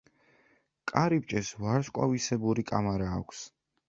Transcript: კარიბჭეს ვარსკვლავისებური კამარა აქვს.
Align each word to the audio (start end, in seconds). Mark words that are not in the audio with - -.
კარიბჭეს 0.91 1.51
ვარსკვლავისებური 1.65 2.65
კამარა 2.73 3.11
აქვს. 3.19 3.43